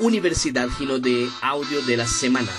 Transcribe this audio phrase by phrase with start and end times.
[0.00, 2.52] Universidad Gino de Audio de la Semana.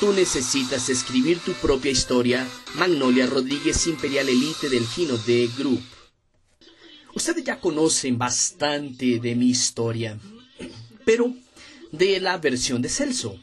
[0.00, 2.44] Tú necesitas escribir tu propia historia.
[2.74, 5.80] Magnolia Rodríguez, Imperial Elite del Gino de Group.
[7.14, 10.18] Ustedes ya conocen bastante de mi historia,
[11.04, 11.32] pero
[11.92, 13.38] de la versión de Celso.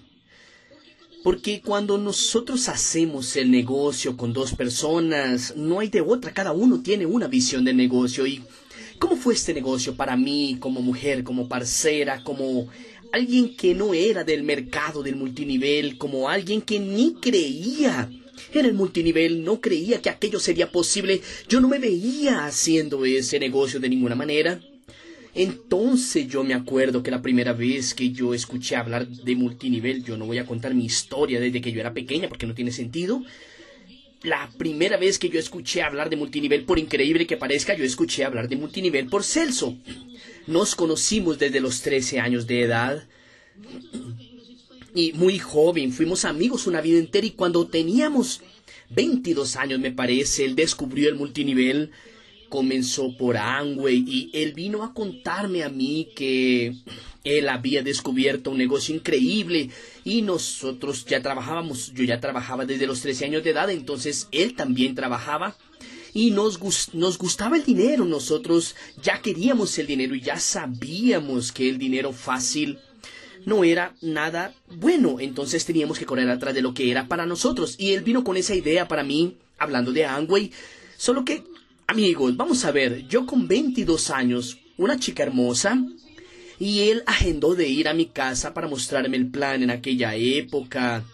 [1.24, 6.82] Porque cuando nosotros hacemos el negocio con dos personas, no hay de otra, cada uno
[6.82, 8.26] tiene una visión de negocio.
[8.26, 8.44] ¿Y
[9.00, 12.68] cómo fue este negocio para mí como mujer, como parcera, como
[13.12, 18.10] alguien que no era del mercado del multinivel, como alguien que ni creía
[18.54, 23.39] en el multinivel, no creía que aquello sería posible, yo no me veía haciendo ese
[23.39, 24.60] negocio de ninguna manera.
[25.36, 30.18] Entonces yo me acuerdo que la primera vez que yo escuché hablar de multinivel, yo
[30.18, 33.23] no voy a contar mi historia desde que yo era pequeña porque no tiene sentido.
[34.23, 38.26] La primera vez que yo escuché hablar de multinivel, por increíble que parezca, yo escuché
[38.26, 39.78] hablar de multinivel por Celso.
[40.50, 43.08] Nos conocimos desde los 13 años de edad.
[44.95, 48.42] Y muy joven, fuimos amigos una vida entera y cuando teníamos
[48.90, 51.92] 22 años me parece, él descubrió el multinivel,
[52.50, 56.73] comenzó por Amway y él vino a contarme a mí que
[57.23, 59.70] él había descubierto un negocio increíble
[60.04, 64.56] y nosotros ya trabajábamos, yo ya trabajaba desde los 13 años de edad, entonces él
[64.56, 65.56] también trabajaba
[66.20, 66.59] y nos,
[66.94, 68.03] nos gustaba el dinero.
[68.03, 72.78] Nosotros ya queríamos el dinero y ya sabíamos que el dinero fácil
[73.45, 75.22] no era nada bueno.
[75.22, 77.76] Entonces teníamos que correr atrás de lo que era para nosotros.
[77.78, 80.52] Y él vino con esa idea para mí, hablando de Angway.
[80.98, 81.45] Solo que,
[81.88, 85.81] amigos, vamos a ver, yo con 22 años, una chica hermosa,
[86.59, 91.06] y él agendó de ir a mi casa para mostrarme el plan en aquella época.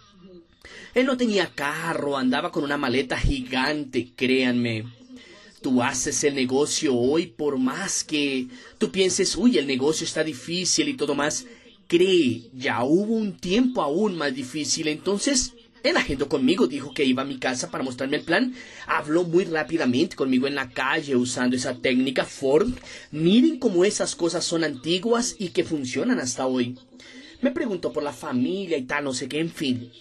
[0.95, 4.85] Él no tenía carro, andaba con una maleta gigante, créanme.
[5.61, 10.87] Tú haces el negocio hoy por más que tú pienses, uy, el negocio está difícil
[10.87, 11.47] y todo más.
[11.87, 14.87] Cree, ya hubo un tiempo aún más difícil.
[14.87, 15.51] Entonces,
[15.83, 18.55] él agendó conmigo, dijo que iba a mi casa para mostrarme el plan.
[18.87, 22.69] Habló muy rápidamente conmigo en la calle usando esa técnica Ford.
[23.11, 26.79] Miren cómo esas cosas son antiguas y que funcionan hasta hoy.
[27.41, 29.91] Me preguntó por la familia y tal, no sé qué, en fin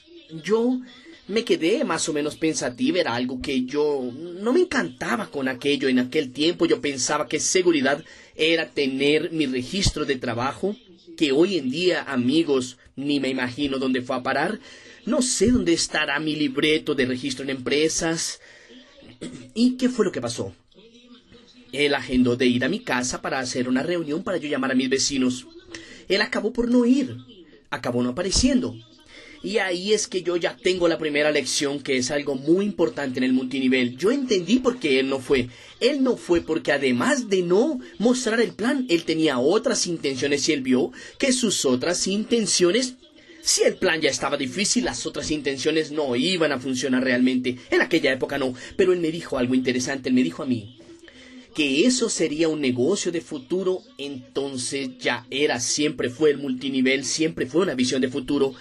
[0.43, 0.81] yo
[1.27, 5.89] me quedé más o menos pensativa, era algo que yo no me encantaba con aquello
[5.89, 8.05] en aquel tiempo, yo pensaba que seguridad
[8.37, 10.77] era tener mi registro de trabajo,
[11.17, 14.61] que hoy en día, amigos, ni me imagino dónde fue a parar,
[15.07, 18.41] no sé dónde estará mi libreto de registro en empresas.
[19.55, 20.55] ¿Y qué fue lo que pasó?
[21.73, 24.77] Él agendó de ir a mi casa para hacer una reunión para yo llamar a
[24.77, 25.47] mis vecinos.
[26.09, 27.17] Él acabó por no ir,
[27.71, 28.77] acabó no apareciendo.
[29.45, 33.19] Y ahí es que yo ya tengo la primera lección que es algo muy importante
[33.19, 33.95] en el multinivel.
[33.99, 35.51] Yo entendí por qué él no fue.
[35.81, 40.55] Él no fue porque además de no mostrar el plan, él tenía otras intenciones y
[40.55, 42.95] él vio que sus otras intenciones
[43.43, 47.59] si el plan ya estaba difícil, las otras intenciones no iban a funcionar realmente.
[47.71, 48.55] En aquella época no.
[48.79, 50.09] Pero él me dijo algo interesante.
[50.09, 50.79] Él me dijo a mí
[51.55, 53.83] que eso sería un negocio de futuro.
[53.99, 58.55] Entonces ya era, siempre fue el multinivel, siempre fue una visión de futuro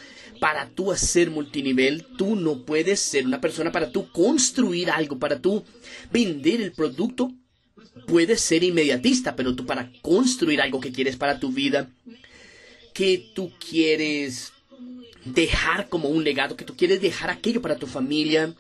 [0.44, 5.40] para tú hacer multinivel, tú no puedes ser una persona para tú construir algo, para
[5.40, 5.64] tú
[6.12, 7.32] vender el producto.
[8.08, 11.90] Puedes ser inmediatista, pero tú para construir algo que quieres para tu vida,
[12.94, 14.52] que tú quieres
[15.24, 18.54] dejar como un legado, que tú quieres dejar aquello para tu familia.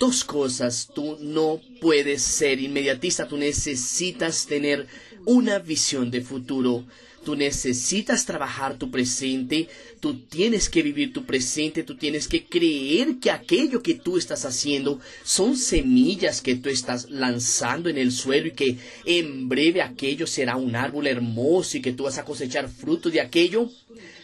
[0.00, 4.88] Dos cosas, tú no puedes ser inmediatista, tú necesitas tener
[5.28, 6.86] una visión de futuro.
[7.22, 9.68] Tú necesitas trabajar tu presente,
[10.00, 14.46] tú tienes que vivir tu presente, tú tienes que creer que aquello que tú estás
[14.46, 20.26] haciendo son semillas que tú estás lanzando en el suelo y que en breve aquello
[20.26, 23.70] será un árbol hermoso y que tú vas a cosechar frutos de aquello.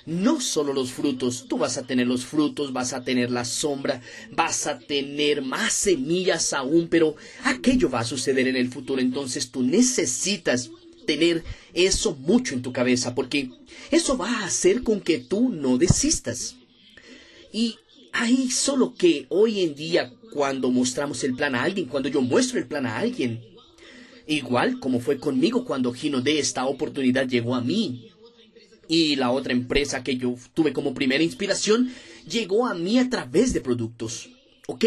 [0.07, 4.01] No solo los frutos, tú vas a tener los frutos, vas a tener la sombra,
[4.31, 9.01] vas a tener más semillas aún, pero aquello va a suceder en el futuro.
[9.01, 10.71] Entonces tú necesitas
[11.05, 13.51] tener eso mucho en tu cabeza, porque
[13.91, 16.57] eso va a hacer con que tú no desistas.
[17.53, 17.77] Y
[18.13, 22.59] hay solo que hoy en día, cuando mostramos el plan a alguien, cuando yo muestro
[22.59, 23.45] el plan a alguien,
[24.27, 28.11] igual como fue conmigo cuando Gino de esta oportunidad llegó a mí,
[28.89, 31.91] y la otra empresa que yo tuve como primera inspiración
[32.29, 34.31] llegó a mí a través de productos.
[34.67, 34.85] ¿Ok?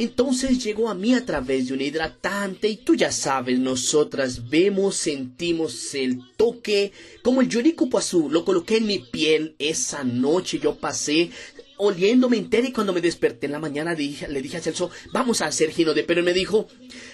[0.00, 4.96] Entonces llegó a mí a través de un hidratante y tú ya sabes, nosotras vemos,
[4.96, 6.92] sentimos el toque,
[7.22, 11.28] como el Yurikupo azul, lo coloqué en mi piel esa noche, yo pasé
[11.76, 15.48] oliéndome entera y cuando me desperté en la mañana le dije a Celso, vamos a
[15.48, 16.66] hacer gino de pero me dijo,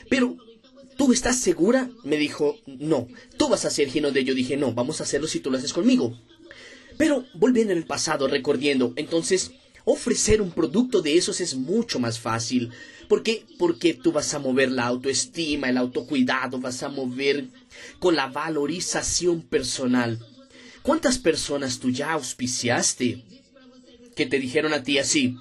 [0.08, 0.36] pero
[0.96, 1.90] ¿tú estás segura?
[2.04, 5.26] Me dijo, no, tú vas a hacer gino de yo dije, no, vamos a hacerlo
[5.26, 6.16] si tú lo haces conmigo.
[6.96, 9.50] Pero volviendo en el pasado, recordando, entonces
[9.86, 12.72] ofrecer un producto de esos es mucho más fácil.
[13.08, 13.46] ¿Por qué?
[13.56, 17.46] Porque tú vas a mover la autoestima, el autocuidado, vas a mover
[18.00, 20.18] con la valorización personal.
[20.82, 23.22] ¿Cuántas personas tú ya auspiciaste
[24.16, 25.36] que te dijeron a ti así?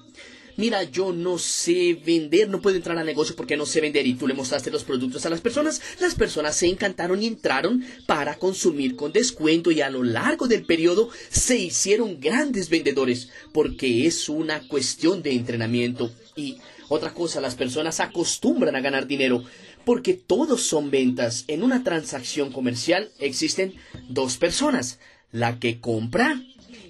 [0.56, 4.14] Mira, yo no sé vender, no puedo entrar al negocio porque no sé vender y
[4.14, 8.36] tú le mostraste los productos a las personas, las personas se encantaron y entraron para
[8.36, 14.28] consumir con descuento y a lo largo del periodo se hicieron grandes vendedores porque es
[14.28, 16.58] una cuestión de entrenamiento y
[16.88, 19.42] otra cosa, las personas acostumbran a ganar dinero
[19.84, 21.44] porque todos son ventas.
[21.48, 23.74] En una transacción comercial existen
[24.08, 24.98] dos personas,
[25.32, 26.42] la que compra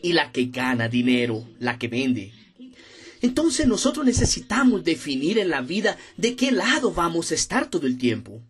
[0.03, 2.33] y la que gana dinero, la que vende.
[3.23, 7.99] Entonces nosotros necesitamos definir en la vida de qué lado vamos a estar todo el
[7.99, 8.43] tiempo.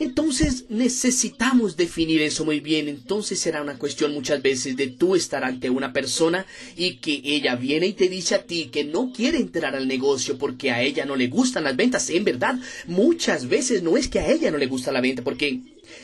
[0.00, 2.88] Entonces necesitamos definir eso muy bien.
[2.88, 7.54] Entonces será una cuestión muchas veces de tú estar ante una persona y que ella
[7.54, 11.04] viene y te dice a ti que no quiere entrar al negocio porque a ella
[11.04, 12.08] no le gustan las ventas.
[12.08, 15.60] En verdad, muchas veces no es que a ella no le gusta la venta porque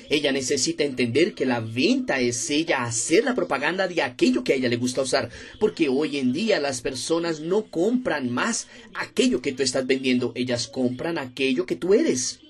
[0.09, 4.57] ella necesita entender que la venta es ella hacer la propaganda de aquello que a
[4.57, 9.53] ella le gusta usar, porque hoy en día las personas no compran más aquello que
[9.53, 12.41] tú estás vendiendo, ellas compran aquello que tú eres,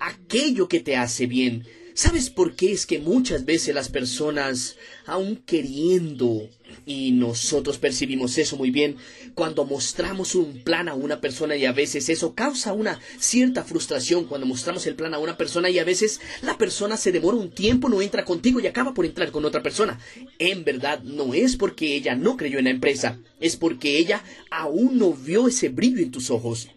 [0.00, 1.66] aquello que te hace bien.
[1.96, 4.74] ¿Sabes por qué es que muchas veces las personas,
[5.06, 6.50] aun queriendo,
[6.84, 8.96] y nosotros percibimos eso muy bien,
[9.36, 14.24] cuando mostramos un plan a una persona y a veces eso causa una cierta frustración
[14.24, 17.52] cuando mostramos el plan a una persona y a veces la persona se demora un
[17.52, 20.00] tiempo, no entra contigo y acaba por entrar con otra persona.
[20.40, 24.98] En verdad no es porque ella no creyó en la empresa, es porque ella aún
[24.98, 26.70] no vio ese brillo en tus ojos.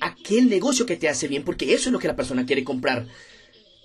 [0.00, 3.06] Aquel negocio que te hace bien, porque eso es lo que la persona quiere comprar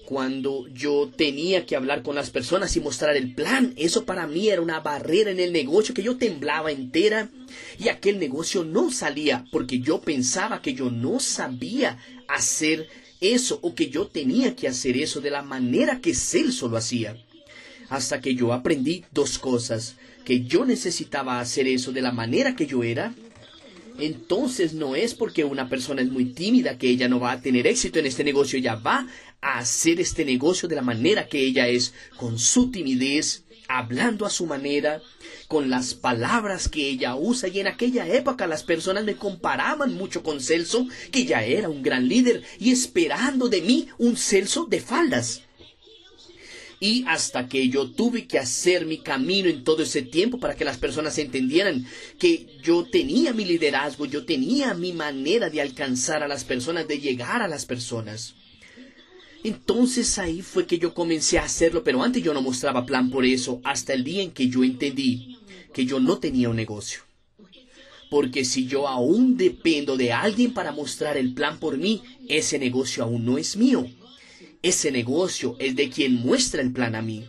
[0.05, 3.73] cuando yo tenía que hablar con las personas y mostrar el plan.
[3.77, 7.29] Eso para mí era una barrera en el negocio que yo temblaba entera
[7.79, 12.87] y aquel negocio no salía porque yo pensaba que yo no sabía hacer
[13.21, 17.15] eso o que yo tenía que hacer eso de la manera que Celso lo hacía.
[17.89, 19.95] Hasta que yo aprendí dos cosas,
[20.25, 23.13] que yo necesitaba hacer eso de la manera que yo era
[23.99, 27.67] entonces no es porque una persona es muy tímida que ella no va a tener
[27.67, 29.07] éxito en este negocio, ella va
[29.41, 34.29] a hacer este negocio de la manera que ella es, con su timidez, hablando a
[34.29, 35.01] su manera,
[35.47, 37.49] con las palabras que ella usa.
[37.49, 41.81] Y en aquella época las personas me comparaban mucho con Celso, que ya era un
[41.81, 45.43] gran líder, y esperando de mí un Celso de faldas.
[46.83, 50.65] Y hasta que yo tuve que hacer mi camino en todo ese tiempo para que
[50.65, 51.85] las personas entendieran
[52.17, 56.99] que yo tenía mi liderazgo, yo tenía mi manera de alcanzar a las personas, de
[56.99, 58.33] llegar a las personas.
[59.43, 63.25] Entonces ahí fue que yo comencé a hacerlo, pero antes yo no mostraba plan por
[63.25, 65.37] eso, hasta el día en que yo entendí
[65.73, 67.01] que yo no tenía un negocio.
[68.09, 73.03] Porque si yo aún dependo de alguien para mostrar el plan por mí, ese negocio
[73.03, 73.87] aún no es mío.
[74.63, 77.25] Ese negocio es de quien muestra el plan a mí.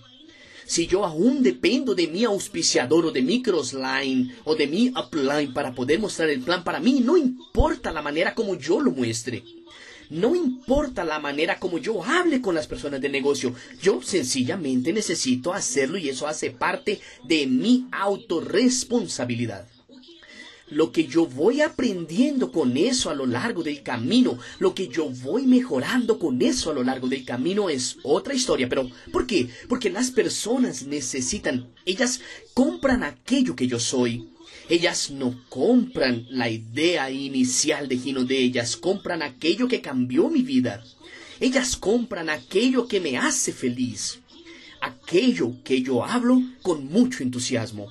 [0.67, 5.55] Si yo aún dependo de mi auspiciador o de mi crossline o de mi upline
[5.55, 9.43] para poder mostrar el plan para mí, no importa la manera como yo lo muestre.
[10.11, 13.55] No importa la manera como yo hable con las personas del negocio.
[13.81, 19.71] Yo sencillamente necesito hacerlo y eso hace parte de mi autorresponsabilidad
[20.72, 25.08] lo que yo voy aprendiendo con eso a lo largo del camino, lo que yo
[25.08, 28.69] voy mejorando con eso a lo largo del camino es otra historia.
[28.69, 29.48] Pero, ¿por qué?
[29.69, 32.20] Porque las personas necesitan, ellas
[32.55, 34.29] compran aquello que yo soy.
[34.69, 40.43] Ellas no compran la idea inicial de Gino de ellas, compran aquello que cambió mi
[40.43, 40.82] vida.
[41.41, 44.20] Ellas compran aquello que me hace feliz,
[44.81, 47.91] aquello que yo hablo con mucho entusiasmo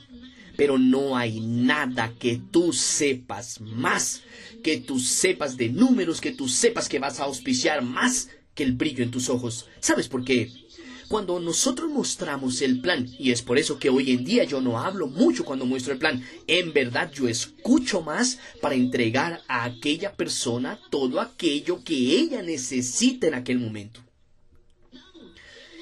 [0.55, 4.21] pero no hay nada que tú sepas más,
[4.63, 8.73] que tú sepas de números, que tú sepas que vas a auspiciar más que el
[8.73, 9.67] brillo en tus ojos.
[9.79, 10.51] ¿Sabes por qué?
[11.11, 14.79] Cuando nosotros mostramos el plan, y es por eso que hoy en día yo no
[14.79, 20.13] hablo mucho cuando muestro el plan, en verdad yo escucho más para entregar a aquella
[20.13, 23.99] persona todo aquello que ella necesita en aquel momento.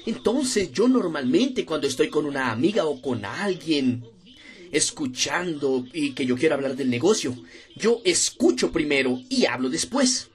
[0.04, 4.04] Entonces yo normalmente cuando estoy con una amiga o con alguien
[4.72, 7.36] escuchando y que yo quiero hablar del negocio.
[7.76, 10.30] Yo escucho primero y hablo después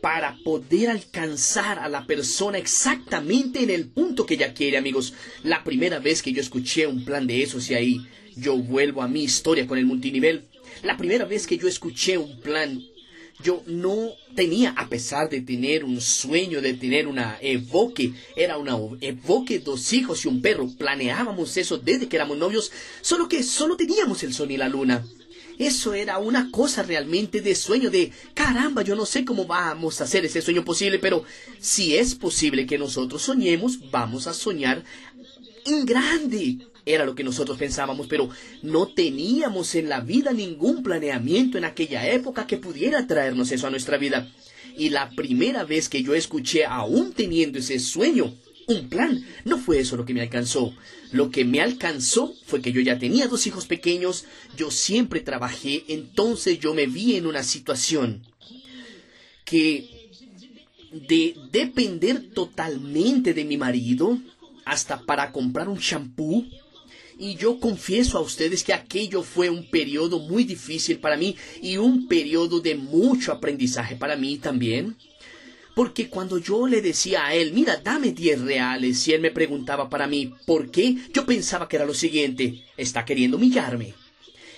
[0.00, 5.14] para poder alcanzar a la persona exactamente en el punto que ella quiere, amigos.
[5.42, 8.06] La primera vez que yo escuché un plan de esos y ahí
[8.36, 10.44] yo vuelvo a mi historia con el multinivel.
[10.82, 12.80] La primera vez que yo escuché un plan,
[13.42, 18.76] yo no tenía, a pesar de tener un sueño, de tener una evoque, era una
[19.00, 23.76] evoque, dos hijos y un perro, planeábamos eso desde que éramos novios, solo que solo
[23.76, 25.04] teníamos el sol y la luna.
[25.58, 30.04] Eso era una cosa realmente de sueño, de caramba, yo no sé cómo vamos a
[30.04, 31.24] hacer ese sueño posible, pero
[31.58, 34.84] si es posible que nosotros soñemos, vamos a soñar
[35.64, 36.58] en grande.
[36.88, 38.30] Era lo que nosotros pensábamos, pero
[38.62, 43.70] no teníamos en la vida ningún planeamiento en aquella época que pudiera traernos eso a
[43.70, 44.26] nuestra vida.
[44.74, 48.34] Y la primera vez que yo escuché, aún teniendo ese sueño,
[48.68, 50.74] un plan, no fue eso lo que me alcanzó.
[51.12, 54.24] Lo que me alcanzó fue que yo ya tenía dos hijos pequeños,
[54.56, 58.22] yo siempre trabajé, entonces yo me vi en una situación
[59.44, 60.10] que
[60.90, 64.18] de depender totalmente de mi marido,
[64.64, 66.46] hasta para comprar un champú,
[67.18, 71.76] y yo confieso a ustedes que aquello fue un periodo muy difícil para mí y
[71.76, 74.96] un periodo de mucho aprendizaje para mí también.
[75.74, 79.88] Porque cuando yo le decía a él, mira, dame 10 reales, y él me preguntaba
[79.88, 80.96] para mí, ¿por qué?
[81.12, 83.94] Yo pensaba que era lo siguiente, está queriendo humillarme.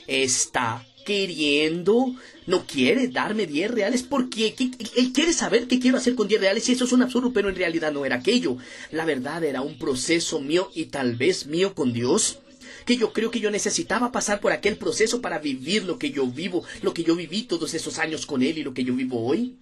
[0.07, 2.14] Está queriendo,
[2.47, 4.55] no quiere darme 10 reales porque
[4.97, 7.49] él quiere saber qué quiero hacer con 10 reales y eso es un absurdo, pero
[7.49, 8.57] en realidad no era aquello.
[8.90, 12.38] La verdad era un proceso mío y tal vez mío con Dios
[12.85, 16.27] que yo creo que yo necesitaba pasar por aquel proceso para vivir lo que yo
[16.27, 19.25] vivo, lo que yo viví todos esos años con él y lo que yo vivo
[19.25, 19.57] hoy.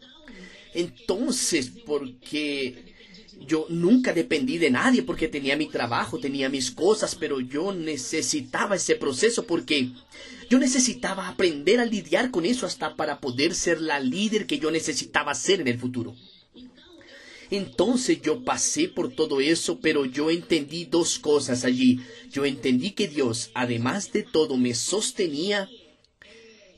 [0.74, 2.94] Entonces, porque
[3.40, 8.76] yo nunca dependí de nadie porque tenía mi trabajo, tenía mis cosas, pero yo necesitaba
[8.76, 9.90] ese proceso porque
[10.50, 14.70] yo necesitaba aprender a lidiar con eso hasta para poder ser la líder que yo
[14.70, 16.14] necesitaba ser en el futuro.
[17.50, 22.00] Entonces yo pasé por todo eso, pero yo entendí dos cosas allí.
[22.30, 25.68] Yo entendí que Dios, además de todo, me sostenía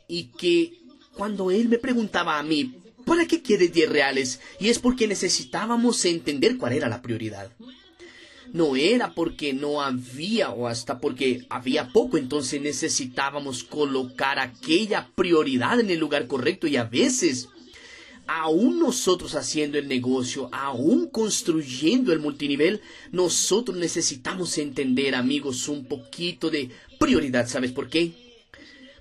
[0.07, 0.75] y que
[1.15, 2.75] cuando Él me preguntaba a mí,
[3.05, 4.41] ¿para qué quieres 10 reales?
[4.61, 7.50] Y es porque necesitábamos entender cuál era la prioridad.
[8.53, 15.79] No era porque no había o hasta porque había poco, entonces necesitábamos colocar aquella prioridad
[15.79, 17.49] en el lugar correcto y a veces
[18.27, 22.81] aún nosotros haciendo el negocio, aún construyendo el multinivel,
[23.12, 27.49] nosotros necesitamos entender, amigos, un poquito de prioridad.
[27.49, 28.12] ¿Sabes por qué?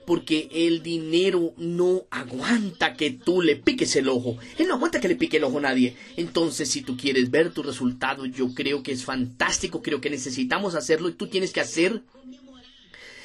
[0.05, 4.37] Porque el dinero no aguanta que tú le piques el ojo.
[4.57, 5.95] Él no aguanta que le pique el ojo a nadie.
[6.17, 10.73] Entonces, si tú quieres ver tu resultado, yo creo que es fantástico, creo que necesitamos
[10.73, 12.01] hacerlo y tú tienes que hacer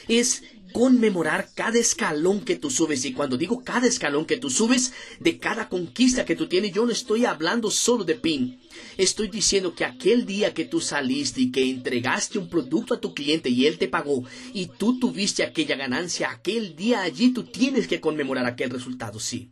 [0.09, 0.43] es
[0.75, 3.05] conmemorar cada escalón que tú subes.
[3.05, 6.85] Y cuando digo cada escalón que tú subes, de cada conquista que tú tienes, yo
[6.85, 8.59] no estoy hablando solo de PIN.
[8.99, 13.15] Estoy diciendo que aquel día que tú saliste y que entregaste un producto a tu
[13.15, 17.87] cliente y él te pagó y tú tuviste aquella ganancia, aquel día allí tú tienes
[17.87, 19.49] que conmemorar aquel resultado, sí.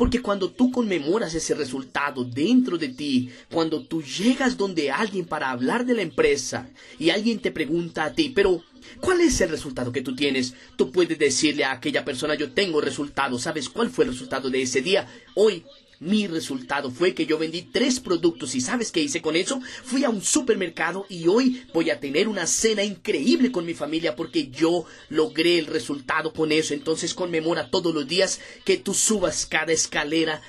[0.00, 5.50] Porque cuando tú conmemoras ese resultado dentro de ti, cuando tú llegas donde alguien para
[5.50, 8.64] hablar de la empresa y alguien te pregunta a ti, pero
[9.00, 10.54] ¿Cuál es el resultado que tú tienes?
[10.76, 13.38] Tú puedes decirle a aquella persona, yo tengo resultado.
[13.38, 15.06] ¿Sabes cuál fue el resultado de ese día?
[15.34, 15.64] Hoy
[16.00, 19.60] mi resultado fue que yo vendí tres productos y ¿sabes qué hice con eso?
[19.84, 24.16] Fui a un supermercado y hoy voy a tener una cena increíble con mi familia
[24.16, 26.72] porque yo logré el resultado con eso.
[26.72, 30.40] Entonces conmemora todos los días que tú subas cada escalera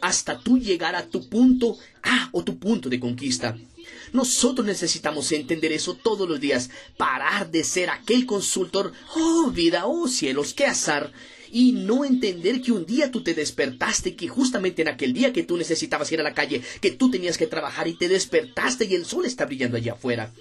[0.00, 3.58] hasta tú llegar a tu punto A o tu punto de conquista.
[4.12, 10.08] Nosotros necesitamos entender eso todos los días, parar de ser aquel consultor, oh vida, oh
[10.08, 11.12] cielos, qué azar,
[11.52, 15.42] y no entender que un día tú te despertaste, que justamente en aquel día que
[15.42, 18.94] tú necesitabas ir a la calle, que tú tenías que trabajar y te despertaste y
[18.94, 20.32] el sol está brillando allá afuera.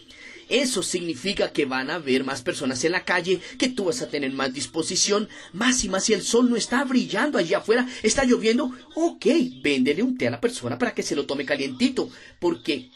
[0.50, 4.10] Eso significa que van a haber más personas en la calle, que tú vas a
[4.10, 8.24] tener más disposición, más y más si el sol no está brillando allá afuera, está
[8.26, 9.26] lloviendo, ok,
[9.62, 12.90] véndele un té a la persona para que se lo tome calientito, porque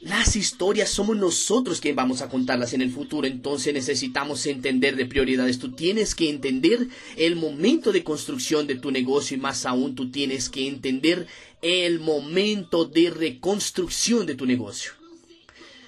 [0.00, 5.06] las historias somos nosotros quien vamos a contarlas en el futuro, entonces necesitamos entender de
[5.06, 5.58] prioridades.
[5.58, 6.86] Tú tienes que entender
[7.16, 11.26] el momento de construcción de tu negocio y más aún tú tienes que entender
[11.62, 14.92] el momento de reconstrucción de tu negocio.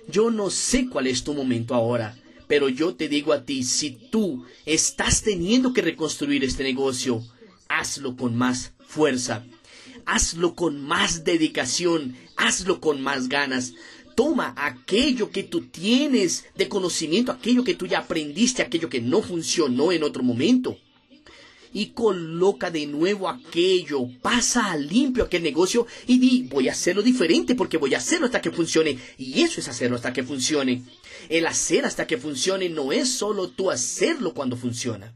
[0.09, 3.93] Yo no sé cuál es tu momento ahora, pero yo te digo a ti, si
[3.93, 7.23] tú estás teniendo que reconstruir este negocio,
[7.69, 9.45] hazlo con más fuerza,
[10.05, 13.75] hazlo con más dedicación, hazlo con más ganas.
[14.21, 19.23] Toma aquello que tú tienes de conocimiento, aquello que tú ya aprendiste, aquello que no
[19.23, 20.77] funcionó en otro momento.
[21.73, 27.01] Y coloca de nuevo aquello, pasa a limpio aquel negocio y di, voy a hacerlo
[27.01, 28.99] diferente porque voy a hacerlo hasta que funcione.
[29.17, 30.83] Y eso es hacerlo hasta que funcione.
[31.31, 35.15] El hacer hasta que funcione no es solo tú hacerlo cuando funciona.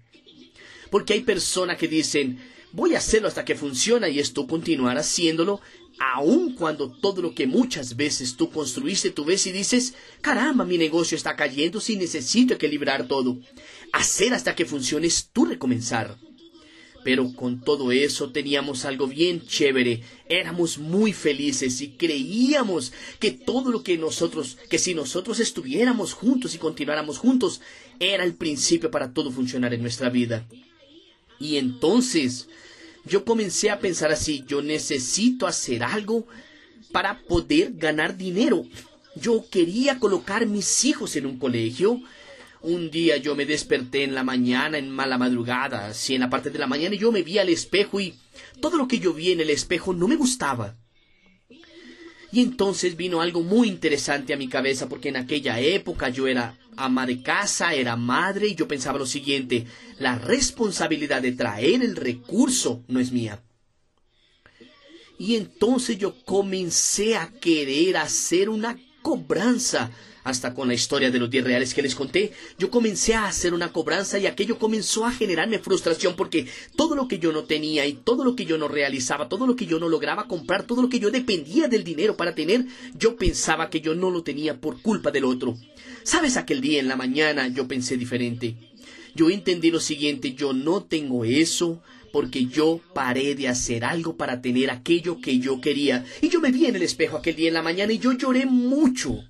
[0.88, 2.38] Porque hay personas que dicen,
[2.74, 5.60] voy a hacerlo hasta que funcione y es tú continuar haciéndolo,
[6.00, 10.76] aun cuando todo lo que muchas veces tú construiste, tú ves y dices, caramba, mi
[10.76, 13.38] negocio está cayendo, si necesito equilibrar todo.
[13.92, 16.18] Hacer hasta que funcione es tú recomenzar.
[17.04, 23.70] Pero con todo eso teníamos algo bien chévere, éramos muy felices y creíamos que todo
[23.70, 27.60] lo que nosotros, que si nosotros estuviéramos juntos y continuáramos juntos,
[28.00, 30.48] era el principio para todo funcionar en nuestra vida.
[31.38, 32.48] Y entonces
[33.04, 36.26] yo comencé a pensar así, yo necesito hacer algo
[36.92, 38.64] para poder ganar dinero.
[39.16, 42.00] Yo quería colocar mis hijos en un colegio,
[42.62, 46.50] un día yo me desperté en la mañana, en mala madrugada, así en la parte
[46.50, 48.14] de la mañana, y yo me vi al espejo y
[48.60, 50.76] todo lo que yo vi en el espejo no me gustaba.
[52.34, 56.58] Y entonces vino algo muy interesante a mi cabeza porque en aquella época yo era
[56.76, 59.66] ama de casa, era madre y yo pensaba lo siguiente,
[60.00, 63.40] la responsabilidad de traer el recurso no es mía.
[65.16, 69.92] Y entonces yo comencé a querer hacer una cobranza
[70.24, 73.54] hasta con la historia de los 10 reales que les conté, yo comencé a hacer
[73.54, 77.86] una cobranza y aquello comenzó a generarme frustración porque todo lo que yo no tenía
[77.86, 80.82] y todo lo que yo no realizaba, todo lo que yo no lograba comprar, todo
[80.82, 82.64] lo que yo dependía del dinero para tener,
[82.98, 85.56] yo pensaba que yo no lo tenía por culpa del otro.
[86.02, 86.36] ¿Sabes?
[86.36, 88.56] Aquel día en la mañana yo pensé diferente.
[89.14, 94.40] Yo entendí lo siguiente, yo no tengo eso, porque yo paré de hacer algo para
[94.40, 96.04] tener aquello que yo quería.
[96.20, 98.46] Y yo me vi en el espejo aquel día en la mañana y yo lloré
[98.46, 99.24] mucho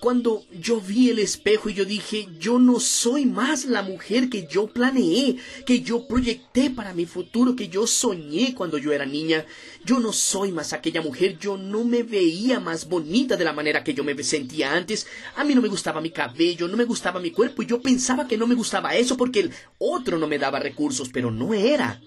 [0.00, 4.46] cuando yo vi el espejo y yo dije, yo no soy más la mujer que
[4.50, 9.44] yo planeé, que yo proyecté para mi futuro, que yo soñé cuando yo era niña.
[9.84, 13.84] Yo no soy más aquella mujer, yo no me veía más bonita de la manera
[13.84, 15.06] que yo me sentía antes.
[15.36, 18.26] A mí no me gustaba mi cabello, no me gustaba mi cuerpo y yo pensaba
[18.26, 22.00] que no me gustaba eso porque el otro no me daba recursos, pero no era.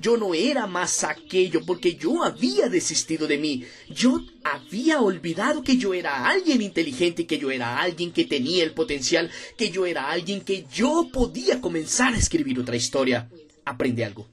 [0.00, 3.64] Yo no era más aquello porque yo había desistido de mí.
[3.88, 8.72] Yo había olvidado que yo era alguien inteligente, que yo era alguien que tenía el
[8.72, 13.28] potencial, que yo era alguien que yo podía comenzar a escribir otra historia.
[13.66, 14.26] Aprende algo.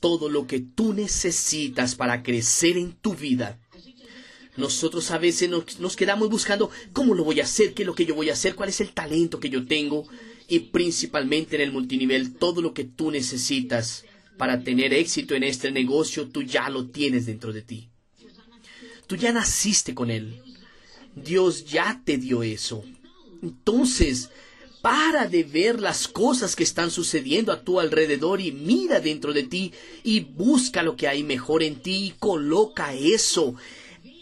[0.00, 3.60] Todo lo que tú necesitas para crecer en tu vida
[4.58, 8.04] nosotros a veces nos, quedamos buscando cómo lo voy a hacer, qué es lo que
[8.04, 10.08] yo voy a hacer, cuál es el talento que yo tengo
[10.48, 14.04] y principalmente en el multinivel todo lo que tú necesitas
[14.38, 17.88] para tener éxito en este negocio, tú ya lo tienes dentro de ti.
[19.06, 20.40] Tú ya naciste con él.
[21.14, 22.84] Dios ya te dio eso.
[23.42, 24.30] Entonces,
[24.80, 29.42] para de ver las cosas que están sucediendo a tu alrededor y mira dentro de
[29.42, 29.72] ti
[30.04, 33.54] y busca lo que hay mejor en ti y coloca eso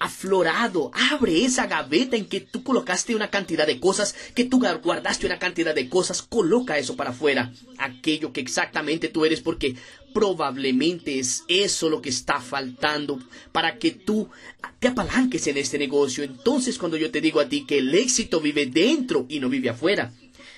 [0.01, 0.91] aflorado.
[0.95, 5.39] Abre esa gaveta en que tú colocaste una cantidad de cosas, que tú guardaste una
[5.39, 7.53] cantidad de cosas, coloca eso para afuera.
[7.79, 9.77] Aquello que exactamente tú eres, porque
[10.13, 13.19] probablemente es eso lo que está faltando
[13.53, 14.31] para que tú
[14.79, 16.25] te apalanques en este negocio.
[16.25, 19.71] Entonces cuando yo te digo a ti que el éxito vive dentro y no vive
[19.71, 20.13] afuera,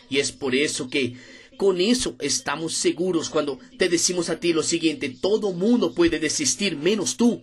[0.09, 1.17] y es por eso que
[1.57, 6.77] con eso estamos seguros cuando te decimos a ti lo siguiente, todo mundo puede desistir
[6.77, 7.43] menos tú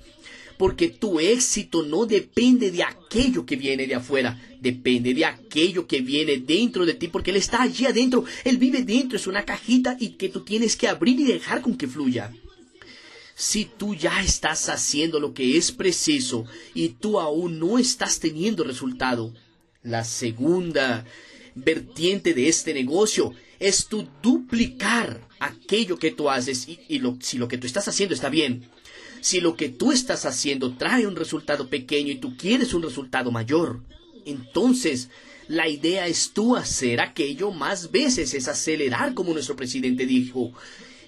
[0.57, 6.01] porque tu éxito no depende de aquello que viene de afuera, depende de aquello que
[6.01, 9.97] viene dentro de ti, porque Él está allí adentro, Él vive dentro, es una cajita
[9.99, 12.31] y que tú tienes que abrir y dejar con que fluya.
[13.35, 18.63] Si tú ya estás haciendo lo que es preciso y tú aún no estás teniendo
[18.63, 19.33] resultado,
[19.83, 21.05] la segunda
[21.53, 27.57] vertiente de este negocio es tu duplicar aquello que tú haces y, si lo que
[27.57, 28.69] tú estás haciendo está bien,
[29.25, 33.31] si lo que tú estás haciendo trae un resultado pequeño y tú quieres un resultado
[33.31, 33.81] mayor,
[34.23, 35.09] entonces
[35.47, 40.51] la idea es tú hacer aquello más veces, es acelerar como nuestro presidente dijo.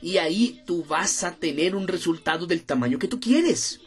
[0.02, 3.82] Y ahí tú vas a tener un resultado del tamaño que tú quieres.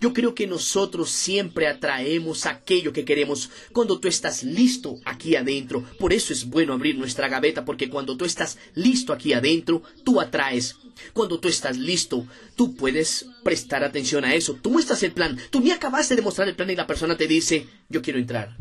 [0.00, 5.84] Yo creo que nosotros siempre atraemos aquello que queremos cuando tú estás listo aquí adentro.
[5.98, 10.20] Por eso es bueno abrir nuestra gaveta, porque cuando tú estás listo aquí adentro, tú
[10.20, 10.76] atraes.
[11.12, 14.58] Cuando tú estás listo, tú puedes prestar atención a eso.
[14.60, 15.38] Tú muestras el plan.
[15.50, 18.56] Tú ni acabaste de mostrar el plan y la persona te dice, yo quiero entrar.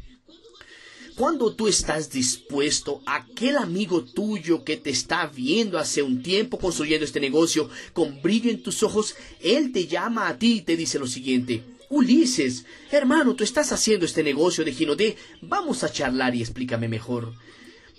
[1.16, 7.06] Cuando tú estás dispuesto, aquel amigo tuyo que te está viendo hace un tiempo construyendo
[7.06, 11.00] este negocio con brillo en tus ojos, él te llama a ti y te dice
[11.00, 11.64] lo siguiente.
[11.90, 17.34] Ulises, hermano, tú estás haciendo este negocio de Ginodé, vamos a charlar y explícame mejor.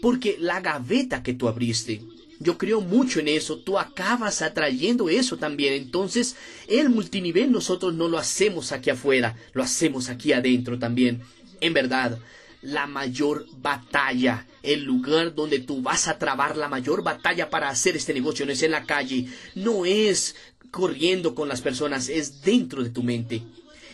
[0.03, 2.03] Porque la gaveta que tú abriste,
[2.39, 5.73] yo creo mucho en eso, tú acabas atrayendo eso también.
[5.73, 6.37] Entonces,
[6.69, 11.23] el multinivel nosotros no lo hacemos aquí afuera, lo hacemos aquí adentro también.
[11.63, 12.19] En verdad,
[12.67, 14.47] la mayor batalla.
[14.63, 18.53] El lugar donde tú vas a trabar la mayor batalla para hacer este negocio no
[18.53, 20.35] es en la calle, no es
[20.71, 23.43] corriendo con las personas, es dentro de tu mente.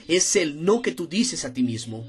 [0.09, 2.07] Es el no que tú dices a ti mismo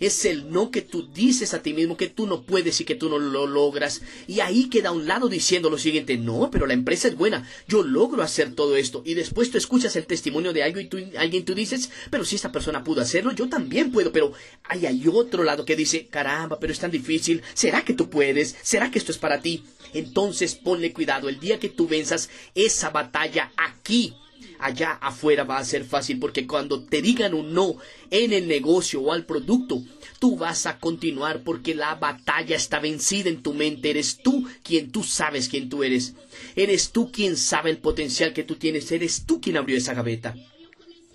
[0.00, 2.94] es el no que tú dices a ti mismo que tú no puedes y que
[2.94, 4.02] tú no lo logras.
[4.26, 7.46] Y ahí queda a un lado diciendo lo siguiente, no, pero la empresa es buena,
[7.68, 9.02] yo logro hacer todo esto.
[9.04, 12.36] Y después tú escuchas el testimonio de algo y tú, alguien tú dices, pero si
[12.36, 14.10] esta persona pudo hacerlo, yo también puedo.
[14.12, 14.32] Pero
[14.64, 18.56] hay otro lado que dice, caramba, pero es tan difícil, ¿será que tú puedes?
[18.62, 19.64] ¿Será que esto es para ti?
[19.92, 24.14] Entonces ponle cuidado, el día que tú venzas esa batalla aquí
[24.58, 27.76] allá afuera va a ser fácil porque cuando te digan un no
[28.10, 29.82] en el negocio o al producto,
[30.18, 33.90] tú vas a continuar porque la batalla está vencida en tu mente.
[33.90, 36.14] Eres tú quien tú sabes quién tú eres.
[36.56, 38.90] Eres tú quien sabe el potencial que tú tienes.
[38.92, 40.34] Eres tú quien abrió esa gaveta.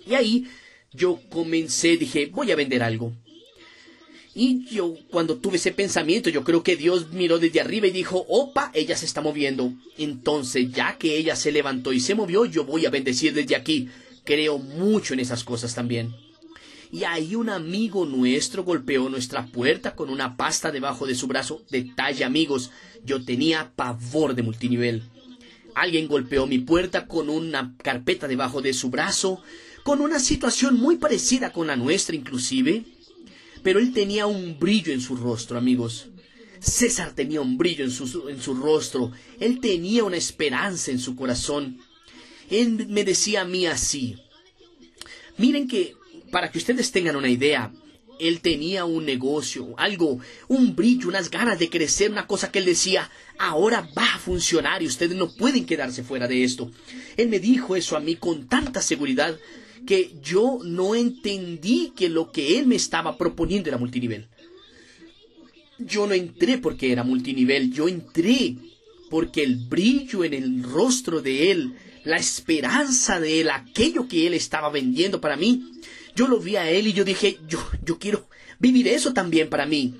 [0.06, 0.46] Y ahí
[0.92, 3.12] yo comencé, dije, voy a vender algo.
[4.38, 8.26] Y yo, cuando tuve ese pensamiento, yo creo que Dios miró desde arriba y dijo,
[8.28, 9.72] opa, ella se está moviendo.
[9.96, 13.88] Entonces, ya que ella se levantó y se movió, yo voy a bendecir desde aquí.
[14.24, 16.14] Creo mucho en esas cosas también.
[16.92, 21.62] Y ahí un amigo nuestro golpeó nuestra puerta con una pasta debajo de su brazo.
[21.70, 22.70] Detalle, amigos,
[23.06, 25.04] yo tenía pavor de multinivel.
[25.74, 29.40] Alguien golpeó mi puerta con una carpeta debajo de su brazo,
[29.82, 32.84] con una situación muy parecida con la nuestra inclusive
[33.66, 36.06] pero él tenía un brillo en su rostro, amigos.
[36.60, 41.16] César tenía un brillo en su, en su rostro, él tenía una esperanza en su
[41.16, 41.80] corazón.
[42.48, 44.22] Él me decía a mí así.
[45.36, 45.96] Miren que,
[46.30, 47.72] para que ustedes tengan una idea,
[48.20, 52.66] él tenía un negocio, algo, un brillo, unas ganas de crecer, una cosa que él
[52.66, 56.70] decía, ahora va a funcionar y ustedes no pueden quedarse fuera de esto.
[57.16, 59.36] Él me dijo eso a mí con tanta seguridad
[59.86, 64.26] que yo no entendí que lo que él me estaba proponiendo era multinivel.
[65.78, 68.56] Yo no entré porque era multinivel, yo entré
[69.08, 74.34] porque el brillo en el rostro de él, la esperanza de él, aquello que él
[74.34, 75.72] estaba vendiendo para mí,
[76.14, 78.26] yo lo vi a él y yo dije, yo, yo quiero
[78.58, 79.94] vivir eso también para mí.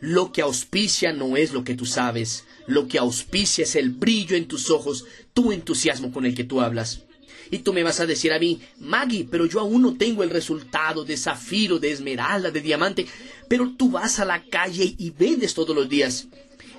[0.00, 4.36] Lo que auspicia no es lo que tú sabes, lo que auspicia es el brillo
[4.36, 7.03] en tus ojos, tu entusiasmo con el que tú hablas.
[7.50, 10.30] Y tú me vas a decir a mí, Maggie, pero yo aún no tengo el
[10.30, 13.06] resultado de zafiro, de esmeralda, de diamante,
[13.48, 16.28] pero tú vas a la calle y vendes todos los días.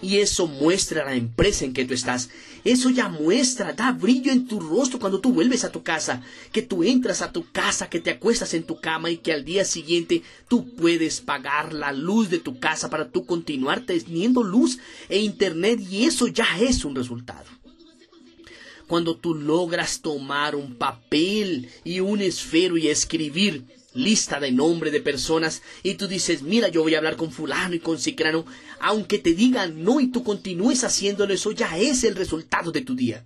[0.02, 2.30] Y eso muestra la empresa en que tú estás.
[2.64, 6.22] Eso ya muestra, da brillo en tu rostro cuando tú vuelves a tu casa.
[6.52, 9.46] Que tú entras a tu casa, que te acuestas en tu cama y que al
[9.46, 14.80] día siguiente tú puedes pagar la luz de tu casa para tú continuar teniendo luz
[15.10, 17.46] e internet y eso ya es un resultado
[18.88, 25.02] cuando tú logras tomar un papel y un esfero y escribir lista de nombre de
[25.02, 28.46] personas y tú dices, mira, yo voy a hablar con fulano y con cicrano,
[28.80, 32.96] aunque te digan no y tú continúes haciéndolo, eso ya es el resultado de tu
[32.96, 33.26] día.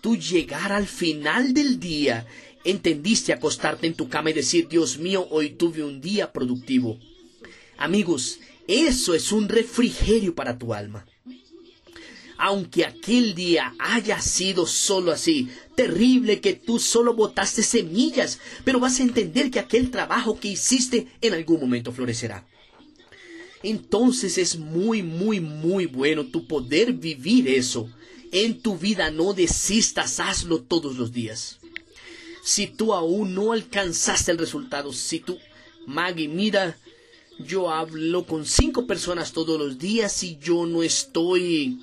[0.00, 2.26] Tú llegar al final del día,
[2.64, 6.98] entendiste acostarte en tu cama y decir, Dios mío, hoy tuve un día productivo.
[7.76, 11.06] Amigos, eso es un refrigerio para tu alma
[12.44, 18.98] aunque aquel día haya sido solo así, terrible que tú solo botaste semillas, pero vas
[18.98, 22.44] a entender que aquel trabajo que hiciste en algún momento florecerá.
[23.62, 27.88] Entonces es muy, muy, muy bueno tu poder vivir eso.
[28.32, 31.60] En tu vida no desistas, hazlo todos los días.
[32.42, 35.38] Si tú aún no alcanzaste el resultado, si tú,
[35.86, 36.76] Maggie, mira,
[37.38, 41.78] yo hablo con cinco personas todos los días y yo no estoy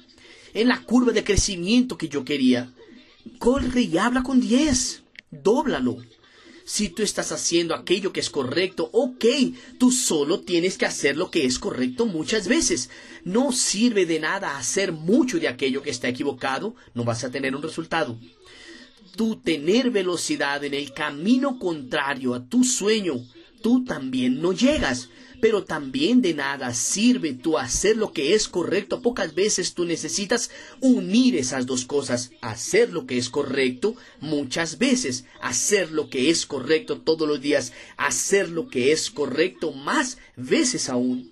[0.53, 2.71] en la curva de crecimiento que yo quería.
[3.37, 5.03] Corre y habla con diez.
[5.31, 5.97] Dóblalo.
[6.65, 9.25] Si tú estás haciendo aquello que es correcto, ok,
[9.79, 12.91] tú solo tienes que hacer lo que es correcto muchas veces.
[13.23, 17.55] No sirve de nada hacer mucho de aquello que está equivocado, no vas a tener
[17.55, 18.19] un resultado.
[19.15, 23.15] Tú tener velocidad en el camino contrario a tu sueño,
[23.63, 25.09] tú también no llegas
[25.41, 29.01] pero también de nada sirve tú hacer lo que es correcto.
[29.01, 30.49] Pocas veces tú necesitas
[30.81, 36.45] unir esas dos cosas, hacer lo que es correcto muchas veces, hacer lo que es
[36.45, 41.31] correcto todos los días, hacer lo que es correcto más veces aún.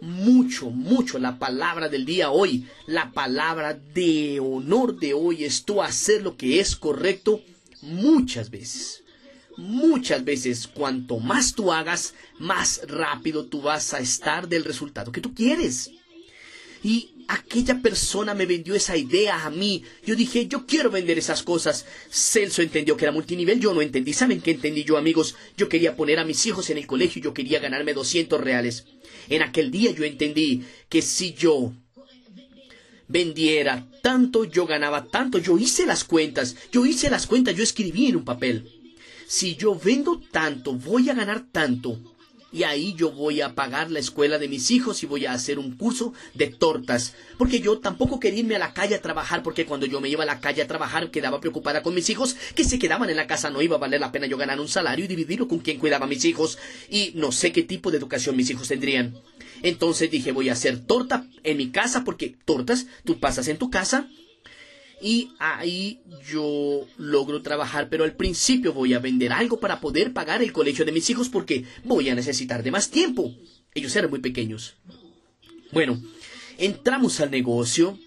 [0.00, 5.82] Mucho, mucho la palabra del día hoy, la palabra de honor de hoy es tú
[5.82, 7.42] hacer lo que es correcto
[7.82, 9.02] muchas veces.
[9.60, 15.20] Muchas veces, cuanto más tú hagas, más rápido tú vas a estar del resultado que
[15.20, 15.90] tú quieres.
[16.82, 19.84] Y aquella persona me vendió esa idea a mí.
[20.06, 21.84] Yo dije, yo quiero vender esas cosas.
[22.10, 24.14] Celso entendió que era multinivel, yo no entendí.
[24.14, 25.36] ¿Saben qué entendí yo, amigos?
[25.58, 28.86] Yo quería poner a mis hijos en el colegio y yo quería ganarme 200 reales.
[29.28, 31.74] En aquel día yo entendí que si yo
[33.08, 35.36] vendiera tanto, yo ganaba tanto.
[35.36, 38.79] Yo hice las cuentas, yo hice las cuentas, yo escribí en un papel.
[39.30, 41.96] Si yo vendo tanto, voy a ganar tanto
[42.50, 45.60] y ahí yo voy a pagar la escuela de mis hijos y voy a hacer
[45.60, 47.14] un curso de tortas.
[47.38, 50.24] Porque yo tampoco quería irme a la calle a trabajar, porque cuando yo me iba
[50.24, 53.28] a la calle a trabajar quedaba preocupada con mis hijos, que se quedaban en la
[53.28, 55.78] casa, no iba a valer la pena yo ganar un salario y dividirlo con quien
[55.78, 56.58] cuidaba a mis hijos,
[56.90, 59.14] y no sé qué tipo de educación mis hijos tendrían.
[59.62, 63.70] Entonces dije, voy a hacer torta en mi casa, porque tortas tú pasas en tu
[63.70, 64.08] casa
[65.00, 70.42] y ahí yo logro trabajar, pero al principio voy a vender algo para poder pagar
[70.42, 73.34] el colegio de mis hijos porque voy a necesitar de más tiempo.
[73.74, 74.74] Ellos eran muy pequeños.
[75.72, 76.00] Bueno,
[76.58, 77.98] entramos al negocio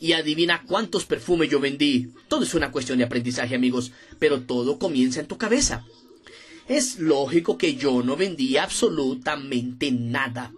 [0.00, 2.08] y adivina cuántos perfumes yo vendí.
[2.26, 5.84] Todo es una cuestión de aprendizaje, amigos, pero todo comienza en tu cabeza.
[6.68, 10.52] Es lógico que yo no vendí absolutamente nada,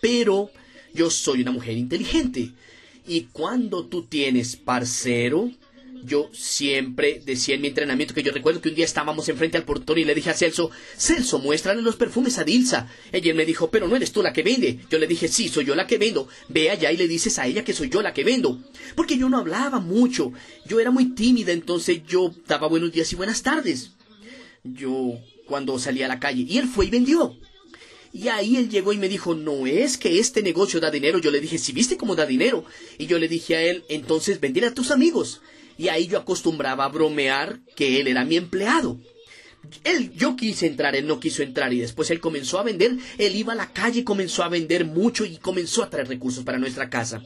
[0.00, 0.50] pero
[0.92, 2.52] yo soy una mujer inteligente
[3.06, 5.50] y cuando tú tienes parcero,
[6.04, 9.64] yo siempre decía en mi entrenamiento que yo recuerdo que un día estábamos enfrente al
[9.64, 12.88] portón y le dije a Celso, Celso, muéstrale los perfumes a Dilsa.
[13.10, 14.80] Ella me dijo, pero no eres tú la que vende.
[14.90, 16.28] Yo le dije, sí, soy yo la que vendo.
[16.48, 18.62] Ve allá y le dices a ella que soy yo la que vendo.
[18.94, 20.32] Porque yo no hablaba mucho.
[20.66, 23.92] Yo era muy tímida, entonces yo daba buenos días y buenas tardes.
[24.62, 26.44] Yo cuando salía a la calle.
[26.46, 27.36] Y él fue y vendió.
[28.14, 31.18] Y ahí él llegó y me dijo, no es que este negocio da dinero.
[31.18, 32.64] Yo le dije, si viste cómo da dinero.
[32.96, 35.42] Y yo le dije a él, entonces vendile a tus amigos.
[35.76, 39.00] Y ahí yo acostumbraba a bromear que él era mi empleado.
[39.82, 43.34] Él, yo quise entrar, él no quiso entrar y después él comenzó a vender, él
[43.34, 46.88] iba a la calle, comenzó a vender mucho y comenzó a traer recursos para nuestra
[46.88, 47.20] casa.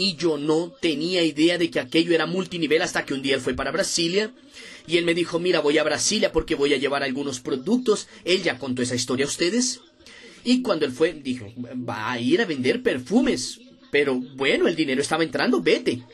[0.00, 3.40] Y yo no tenía idea de que aquello era multinivel hasta que un día él
[3.40, 4.32] fue para Brasilia
[4.86, 8.06] y él me dijo, mira, voy a Brasilia porque voy a llevar algunos productos.
[8.24, 9.80] Él ya contó esa historia a ustedes.
[10.44, 13.58] Y cuando él fue, dijo, va a ir a vender perfumes.
[13.90, 16.04] Pero bueno, el dinero estaba entrando, vete.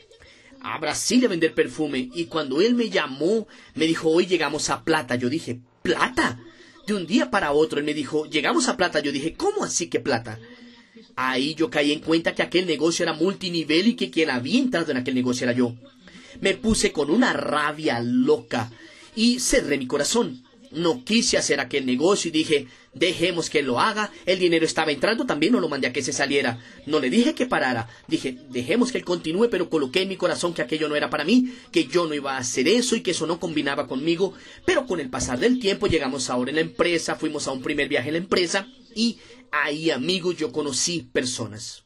[0.61, 2.09] A Brasilia a vender perfume.
[2.15, 5.13] Y cuando él me llamó, me dijo, hoy llegamos a Plata.
[5.13, 6.39] Yo dije, ¿Plata?
[6.87, 8.99] De un día para otro, él me dijo, llegamos a Plata.
[8.99, 10.39] Yo dije, ¿cómo así que Plata?
[11.15, 14.91] Ahí yo caí en cuenta que aquel negocio era multinivel y que quien había entrado
[14.91, 15.73] en aquel negocio era yo
[16.41, 18.71] me puse con una rabia loca
[19.15, 20.41] y cerré mi corazón.
[20.71, 24.11] No quise hacer aquel negocio y dije, dejemos que lo haga.
[24.25, 26.59] El dinero estaba entrando, también no lo mandé a que se saliera.
[26.85, 27.87] No le dije que parara.
[28.09, 31.23] Dije, dejemos que él continúe, pero coloqué en mi corazón que aquello no era para
[31.23, 34.33] mí, que yo no iba a hacer eso y que eso no combinaba conmigo.
[34.65, 37.87] Pero con el pasar del tiempo llegamos ahora en la empresa, fuimos a un primer
[37.87, 39.19] viaje en la empresa y
[39.51, 41.83] ahí, amigos, yo conocí personas.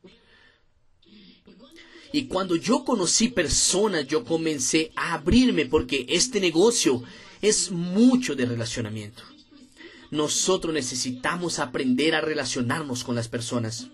[2.11, 7.03] Y cuando yo conocí personas, yo comencé a abrirme porque este negocio
[7.41, 9.23] es mucho de relacionamiento.
[10.11, 13.87] Nosotros necesitamos aprender a relacionarnos con las personas.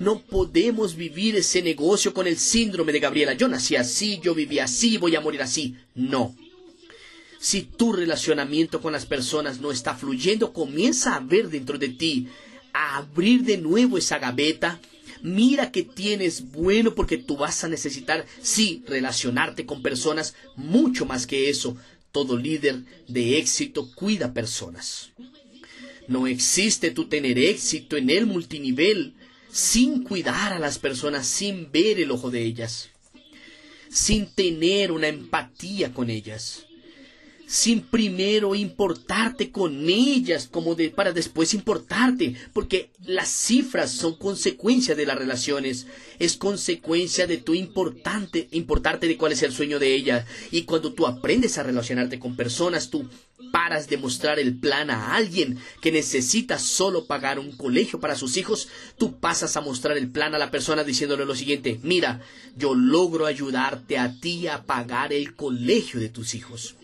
[0.00, 3.34] No podemos vivir ese negocio con el síndrome de Gabriela.
[3.34, 5.76] Yo nací así, yo viví así, voy a morir así.
[5.94, 6.34] No.
[7.42, 12.28] Si tu relacionamiento con las personas no está fluyendo, comienza a ver dentro de ti,
[12.72, 14.80] a abrir de nuevo esa gaveta
[15.22, 21.26] Mira que tienes bueno porque tú vas a necesitar, sí, relacionarte con personas mucho más
[21.26, 21.76] que eso.
[22.12, 25.10] Todo líder de éxito cuida personas.
[26.08, 29.14] No existe tú tener éxito en el multinivel
[29.50, 32.90] sin cuidar a las personas, sin ver el ojo de ellas,
[33.88, 36.66] sin tener una empatía con ellas
[37.52, 44.94] sin primero importarte con ellas como de, para después importarte, porque las cifras son consecuencia
[44.94, 45.86] de las relaciones,
[46.18, 50.24] es consecuencia de tu importante, importarte de cuál es el sueño de ella.
[50.50, 53.06] Y cuando tú aprendes a relacionarte con personas, tú
[53.52, 58.38] paras de mostrar el plan a alguien que necesita solo pagar un colegio para sus
[58.38, 62.22] hijos, tú pasas a mostrar el plan a la persona diciéndole lo siguiente, mira,
[62.56, 66.76] yo logro ayudarte a ti a pagar el colegio de tus hijos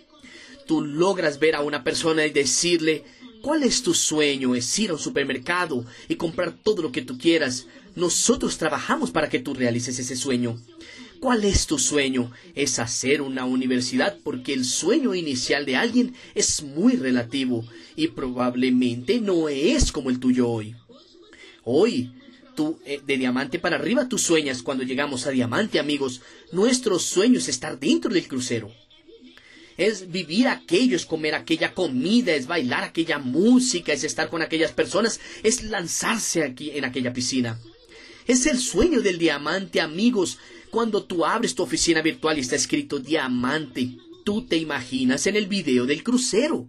[0.68, 3.02] tú logras ver a una persona y decirle,
[3.42, 4.54] ¿cuál es tu sueño?
[4.54, 7.66] Es ir a un supermercado y comprar todo lo que tú quieras.
[7.96, 10.60] Nosotros trabajamos para que tú realices ese sueño.
[11.20, 12.30] ¿Cuál es tu sueño?
[12.54, 17.64] Es hacer una universidad porque el sueño inicial de alguien es muy relativo
[17.96, 20.76] y probablemente no es como el tuyo hoy.
[21.64, 22.12] Hoy,
[22.54, 26.20] tú eh, de diamante para arriba tú sueñas cuando llegamos a diamante, amigos.
[26.52, 28.70] Nuestro sueño es estar dentro del crucero
[29.78, 34.72] es vivir aquello, es comer aquella comida, es bailar aquella música, es estar con aquellas
[34.72, 37.58] personas, es lanzarse aquí en aquella piscina.
[38.26, 40.38] Es el sueño del diamante, amigos.
[40.70, 45.46] Cuando tú abres tu oficina virtual y está escrito diamante, tú te imaginas en el
[45.46, 46.68] video del crucero.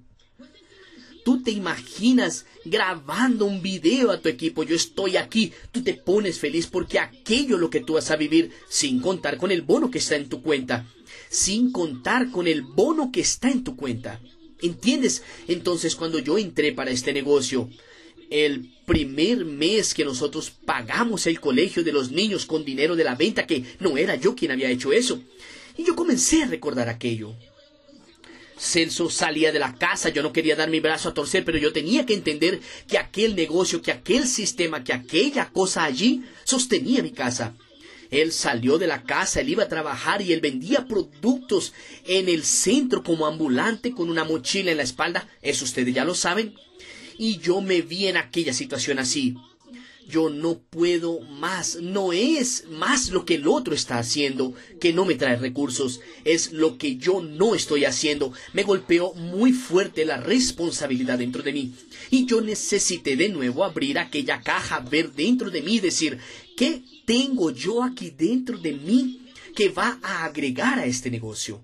[1.25, 4.63] Tú te imaginas grabando un video a tu equipo.
[4.63, 5.51] Yo estoy aquí.
[5.71, 9.37] Tú te pones feliz porque aquello es lo que tú vas a vivir sin contar
[9.37, 10.87] con el bono que está en tu cuenta.
[11.29, 14.19] Sin contar con el bono que está en tu cuenta.
[14.61, 15.23] ¿Entiendes?
[15.47, 17.69] Entonces cuando yo entré para este negocio,
[18.29, 23.15] el primer mes que nosotros pagamos el colegio de los niños con dinero de la
[23.15, 25.21] venta, que no era yo quien había hecho eso.
[25.77, 27.35] Y yo comencé a recordar aquello.
[28.57, 31.71] Celso salía de la casa, yo no quería dar mi brazo a torcer, pero yo
[31.71, 37.11] tenía que entender que aquel negocio, que aquel sistema, que aquella cosa allí sostenía mi
[37.11, 37.55] casa.
[38.11, 41.73] Él salió de la casa, él iba a trabajar y él vendía productos
[42.05, 45.27] en el centro como ambulante con una mochila en la espalda.
[45.41, 46.55] Eso ustedes ya lo saben.
[47.17, 49.35] Y yo me vi en aquella situación así.
[50.07, 51.75] Yo no puedo más.
[51.81, 55.99] No es más lo que el otro está haciendo que no me trae recursos.
[56.25, 58.33] Es lo que yo no estoy haciendo.
[58.53, 61.73] Me golpeó muy fuerte la responsabilidad dentro de mí.
[62.09, 66.17] Y yo necesité de nuevo abrir aquella caja, ver dentro de mí decir,
[66.57, 71.59] ¿qué tengo yo aquí dentro de mí que va a agregar a este negocio?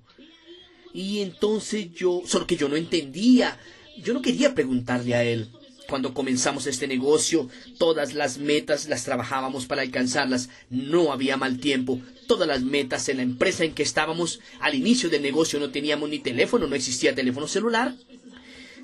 [0.92, 3.60] Y entonces yo, solo que yo no entendía,
[4.02, 5.52] yo no quería preguntarle a él.
[5.88, 10.50] Cuando comenzamos este negocio, todas las metas las trabajábamos para alcanzarlas.
[10.72, 12.02] No había mal tiempo.
[12.26, 16.10] Todas las metas en la empresa en que estábamos, al inicio del negocio no teníamos
[16.10, 17.94] ni teléfono, no existía teléfono celular.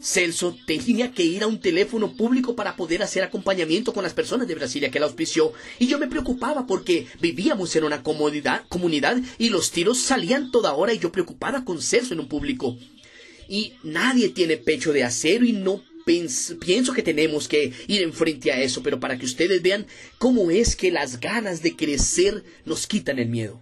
[0.02, 4.48] Celso tenía que ir a un teléfono público para poder hacer acompañamiento con las personas
[4.48, 5.54] de Brasilia que la auspició.
[5.80, 10.94] Y yo me preocupaba porque vivíamos en una comunidad y los tiros salían toda hora
[10.94, 12.78] y yo preocupada con Celso en un público.
[13.48, 18.62] Y nadie tiene pecho de acero y no pienso que tenemos que ir enfrente a
[18.62, 19.86] eso, pero para que ustedes vean
[20.18, 23.62] cómo es que las ganas de crecer nos quitan el miedo.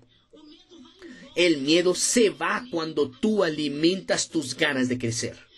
[1.36, 5.49] El miedo se va cuando tú alimentas tus ganas de crecer.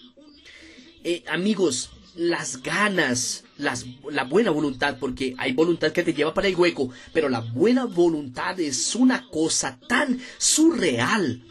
[1.04, 6.48] Eh, amigos, las ganas, las, la buena voluntad, porque hay voluntad que te lleva para
[6.48, 11.44] el hueco, pero la buena voluntad es una cosa tan surreal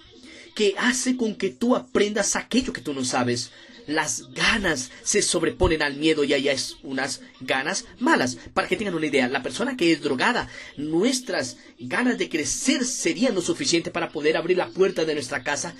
[0.54, 3.50] que hace con que tú aprendas aquello que tú no sabes
[3.90, 8.36] las ganas se sobreponen al miedo y allá es unas ganas malas.
[8.54, 13.34] Para que tengan una idea, la persona que es drogada, nuestras ganas de crecer serían
[13.34, 15.74] lo suficiente para poder abrir la puerta de nuestra casa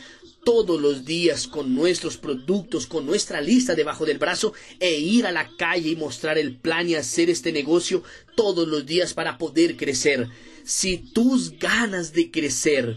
[0.44, 5.32] todos los días con nuestros productos, con nuestra lista debajo del brazo e ir a
[5.32, 8.02] la calle y mostrar el plan y hacer este negocio
[8.36, 10.28] todos los días para poder crecer.
[10.64, 12.96] Si tus ganas de crecer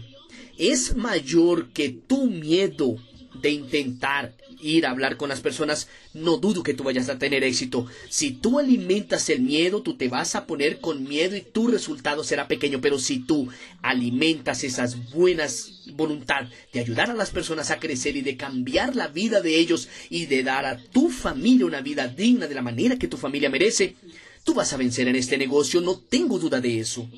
[0.56, 2.96] es mayor que tu miedo
[3.40, 7.44] de intentar ir a hablar con las personas, no dudo que tú vayas a tener
[7.44, 7.86] éxito.
[8.08, 12.24] Si tú alimentas el miedo, tú te vas a poner con miedo y tu resultado
[12.24, 12.80] será pequeño.
[12.80, 13.48] Pero si tú
[13.82, 19.08] alimentas esas buenas voluntad de ayudar a las personas a crecer y de cambiar la
[19.08, 22.98] vida de ellos y de dar a tu familia una vida digna de la manera
[22.98, 23.96] que tu familia merece,
[24.44, 27.08] tú vas a vencer en este negocio, no tengo duda de eso.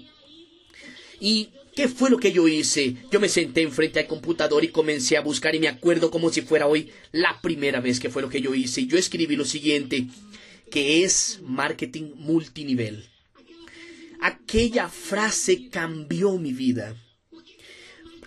[1.21, 2.97] Y ¿Qué fue lo que yo hice?
[3.12, 6.41] Yo me senté enfrente al computador y comencé a buscar y me acuerdo como si
[6.41, 8.81] fuera hoy la primera vez que fue lo que yo hice.
[8.81, 10.07] Y yo escribí lo siguiente,
[10.71, 13.05] que es marketing multinivel.
[14.23, 16.97] Aquella frase cambió mi vida.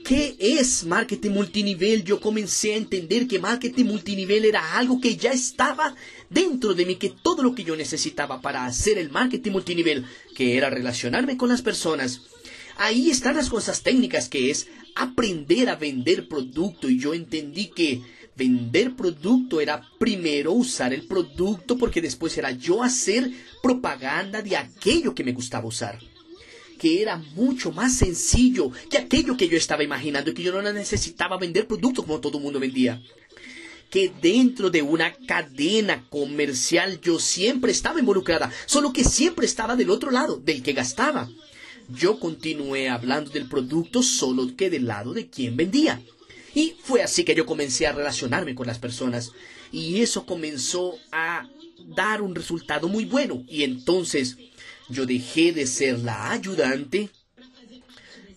[0.05, 2.03] ¿Qué es marketing multinivel?
[2.03, 5.95] Yo comencé a entender que marketing multinivel era algo que ya estaba
[6.29, 10.55] dentro de mí, que todo lo que yo necesitaba para hacer el marketing multinivel, que
[10.55, 12.21] era relacionarme con las personas,
[12.81, 18.01] Ahí están las cosas técnicas que es aprender a vender producto y yo entendí que
[18.37, 25.13] vender producto era primero usar el producto porque después era yo hacer propaganda de aquello
[25.13, 25.99] que me gustaba usar
[26.77, 30.71] que era mucho más sencillo que aquello que yo estaba imaginando y que yo no
[30.71, 33.03] necesitaba vender producto como todo el mundo vendía.
[33.89, 39.89] Que dentro de una cadena comercial yo siempre estaba involucrada, solo que siempre estaba del
[39.89, 41.29] otro lado, del que gastaba
[41.89, 46.01] yo continué hablando del producto solo que del lado de quien vendía.
[46.53, 49.31] Y fue así que yo comencé a relacionarme con las personas
[49.71, 51.47] y eso comenzó a
[51.95, 53.43] dar un resultado muy bueno.
[53.47, 54.37] Y entonces
[54.89, 57.09] yo dejé de ser la ayudante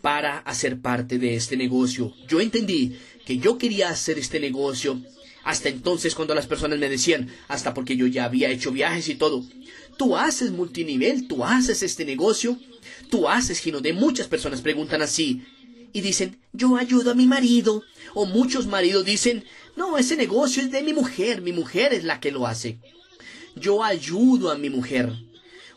[0.01, 2.13] para hacer parte de este negocio.
[2.29, 5.01] Yo entendí que yo quería hacer este negocio
[5.45, 9.17] hasta entonces cuando las personas me decían, hasta porque yo ya había hecho viajes y
[9.17, 9.45] todo,
[9.97, 12.59] tú haces multinivel, tú haces este negocio,
[13.13, 15.45] tú haces, Gino, de muchas personas preguntan así
[15.93, 17.83] y dicen, yo ayudo a mi marido.
[18.15, 19.45] O muchos maridos dicen,
[19.77, 22.79] no, ese negocio es de mi mujer, mi mujer es la que lo hace.
[23.55, 25.13] Yo ayudo a mi mujer.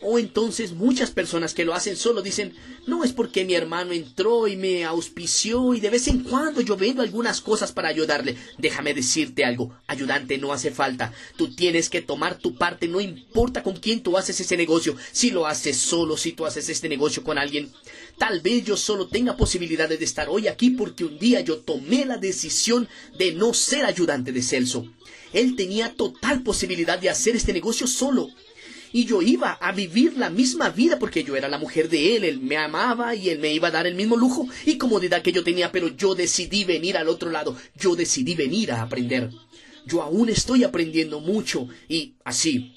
[0.07, 2.53] O entonces muchas personas que lo hacen solo dicen,
[2.85, 6.77] no es porque mi hermano entró y me auspició y de vez en cuando yo
[6.77, 8.37] vendo algunas cosas para ayudarle.
[8.59, 11.11] Déjame decirte algo, ayudante no hace falta.
[11.37, 15.31] Tú tienes que tomar tu parte, no importa con quién tú haces ese negocio, si
[15.31, 17.71] lo haces solo, si tú haces este negocio con alguien.
[18.19, 22.05] Tal vez yo solo tenga posibilidades de estar hoy aquí porque un día yo tomé
[22.05, 22.87] la decisión
[23.17, 24.85] de no ser ayudante de Celso.
[25.33, 28.29] Él tenía total posibilidad de hacer este negocio solo
[28.95, 32.23] y yo iba a vivir la misma vida porque yo era la mujer de él,
[32.23, 35.33] él me amaba y él me iba a dar el mismo lujo y comodidad que
[35.33, 39.31] yo tenía, pero yo decidí venir al otro lado, yo decidí venir a aprender.
[39.85, 42.73] Yo aún estoy aprendiendo mucho y así,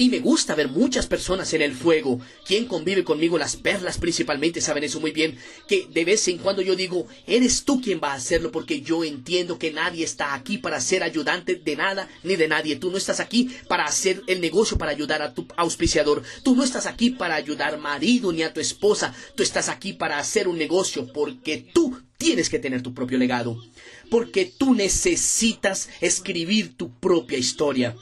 [0.00, 2.20] y me gusta ver muchas personas en el fuego.
[2.46, 5.36] Quien convive conmigo, las perlas principalmente, saben eso muy bien.
[5.68, 9.04] Que de vez en cuando yo digo, eres tú quien va a hacerlo porque yo
[9.04, 12.76] entiendo que nadie está aquí para ser ayudante de nada ni de nadie.
[12.76, 16.22] Tú no estás aquí para hacer el negocio, para ayudar a tu auspiciador.
[16.44, 19.14] Tú no estás aquí para ayudar marido ni a tu esposa.
[19.34, 23.62] Tú estás aquí para hacer un negocio porque tú tienes que tener tu propio legado.
[24.08, 27.94] Porque tú necesitas escribir tu propia historia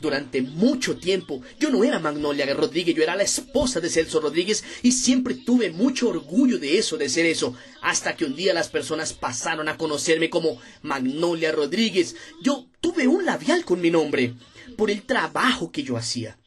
[0.00, 1.42] durante mucho tiempo.
[1.58, 5.70] Yo no era Magnolia Rodríguez, yo era la esposa de Celso Rodríguez y siempre tuve
[5.70, 9.76] mucho orgullo de eso, de ser eso, hasta que un día las personas pasaron a
[9.76, 12.16] conocerme como Magnolia Rodríguez.
[12.42, 14.34] Yo tuve un labial con mi nombre
[14.76, 16.38] por el trabajo que yo hacía.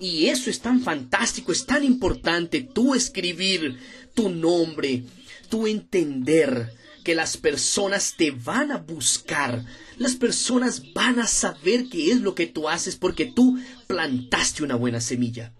[0.00, 3.78] Y eso es tan fantástico, es tan importante, tú escribir
[4.12, 5.04] tu nombre,
[5.48, 6.72] tú entender
[7.04, 9.64] que las personas te van a buscar,
[9.98, 14.74] las personas van a saber qué es lo que tú haces porque tú plantaste una
[14.74, 15.52] buena semilla.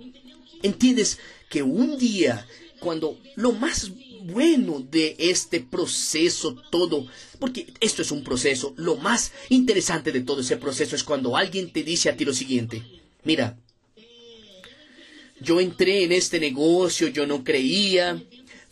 [0.63, 1.19] ¿Entiendes?
[1.51, 2.47] Que un día,
[2.81, 3.93] cuando lo más
[4.25, 7.07] bueno de este proceso todo,
[7.39, 11.71] porque esto es un proceso, lo más interesante de todo ese proceso es cuando alguien
[11.71, 12.83] te dice a ti lo siguiente,
[13.23, 13.59] mira,
[15.41, 18.23] yo entré en este negocio, yo no creía,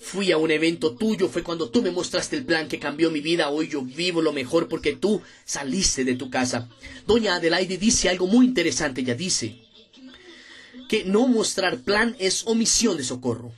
[0.02, 3.20] Fui a un evento tuyo, fue cuando tú me mostraste el plan que cambió mi
[3.20, 3.50] vida.
[3.50, 6.68] Hoy yo vivo lo mejor porque tú saliste de tu casa.
[7.06, 9.02] Doña Adelaide dice algo muy interesante.
[9.02, 9.62] Ella dice
[10.88, 13.52] que no mostrar plan es omisión de socorro.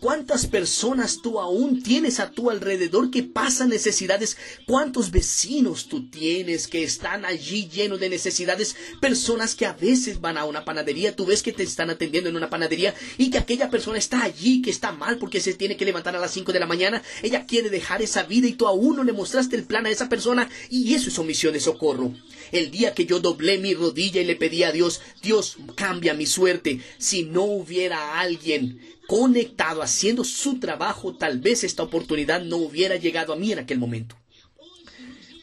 [0.00, 4.36] ¿Cuántas personas tú aún tienes a tu alrededor que pasan necesidades?
[4.64, 8.76] ¿Cuántos vecinos tú tienes que están allí llenos de necesidades?
[9.00, 12.36] Personas que a veces van a una panadería, tú ves que te están atendiendo en
[12.36, 15.84] una panadería y que aquella persona está allí, que está mal porque se tiene que
[15.84, 17.02] levantar a las 5 de la mañana.
[17.22, 20.08] Ella quiere dejar esa vida y tú aún no le mostraste el plan a esa
[20.08, 22.14] persona y eso es omisión de socorro.
[22.52, 26.26] El día que yo doblé mi rodilla y le pedí a Dios, Dios cambia mi
[26.26, 26.80] suerte.
[26.98, 33.32] Si no hubiera alguien conectado, haciendo su trabajo, tal vez esta oportunidad no hubiera llegado
[33.32, 34.16] a mí en aquel momento.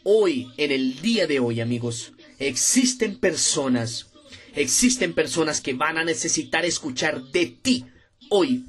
[0.04, 4.08] Hoy, en el día de hoy, amigos, existen personas,
[4.54, 7.86] existen personas que van a necesitar escuchar de ti
[8.30, 8.66] hoy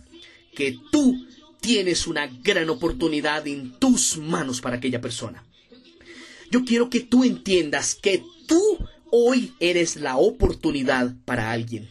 [0.55, 1.27] que tú
[1.61, 5.46] tienes una gran oportunidad en tus manos para aquella persona.
[6.51, 8.79] Yo quiero que tú entiendas que tú
[9.11, 11.91] hoy eres la oportunidad para alguien.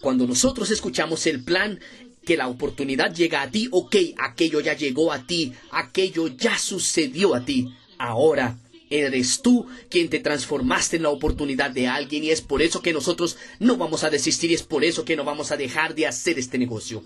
[0.00, 1.78] Cuando nosotros escuchamos el plan,
[2.24, 7.34] que la oportunidad llega a ti, ok, aquello ya llegó a ti, aquello ya sucedió
[7.34, 7.72] a ti.
[7.98, 8.58] Ahora
[8.90, 12.92] eres tú quien te transformaste en la oportunidad de alguien y es por eso que
[12.92, 16.06] nosotros no vamos a desistir y es por eso que no vamos a dejar de
[16.06, 17.02] hacer este negocio.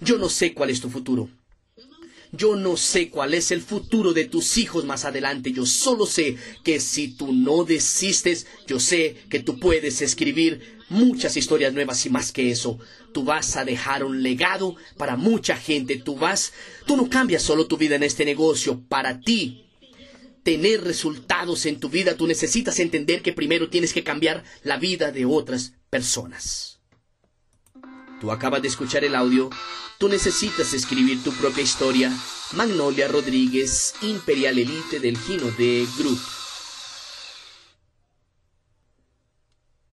[0.00, 1.28] Yo no sé cuál es tu futuro.
[2.36, 5.52] Yo no sé cuál es el futuro de tus hijos más adelante.
[5.52, 11.36] Yo solo sé que si tú no desistes, yo sé que tú puedes escribir muchas
[11.36, 12.78] historias nuevas y más que eso.
[13.12, 15.96] Tú vas a dejar un legado para mucha gente.
[15.96, 16.52] Tú vas,
[16.86, 18.82] tú no cambias solo tu vida en este negocio.
[18.88, 19.64] Para ti,
[20.42, 25.10] tener resultados en tu vida, tú necesitas entender que primero tienes que cambiar la vida
[25.12, 26.73] de otras personas.
[28.24, 29.50] Tú acabas de escuchar el audio
[29.98, 32.10] Tú necesitas escribir tu propia historia.
[32.54, 36.18] Magnolia Rodríguez, Imperial Elite del Gino de Group.